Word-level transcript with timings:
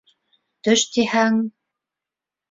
Төш 0.67 0.85
тиһәң... 0.95 1.37